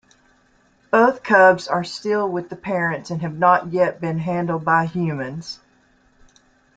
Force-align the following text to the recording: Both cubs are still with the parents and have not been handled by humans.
Both 0.89 1.21
cubs 1.21 1.67
are 1.67 1.83
still 1.83 2.27
with 2.27 2.49
the 2.49 2.55
parents 2.55 3.11
and 3.11 3.21
have 3.21 3.37
not 3.37 3.69
been 3.69 4.17
handled 4.17 4.65
by 4.65 4.87
humans. 4.87 5.59